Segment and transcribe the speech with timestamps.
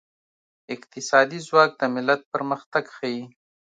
[0.75, 3.23] اقتصادي ځواک د ملت پرمختګ ښيي.